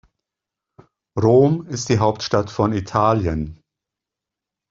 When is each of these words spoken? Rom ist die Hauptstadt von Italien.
Rom 1.15 1.67
ist 1.67 1.89
die 1.89 1.99
Hauptstadt 1.99 2.49
von 2.49 2.73
Italien. 2.73 3.61